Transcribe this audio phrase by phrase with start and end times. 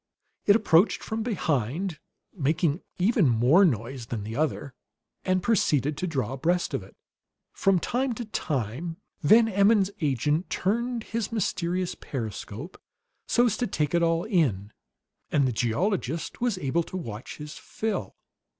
[0.47, 1.99] It approached from behind,
[2.33, 4.73] making even more noise than the other,
[5.25, 6.95] and proceeded to draw abreast of it.
[7.53, 12.81] From time to time Van Emmon's agent turned his mysterious periscope
[13.27, 14.73] so as to take it all in,
[15.31, 18.15] and the geologist was able to watch his fill.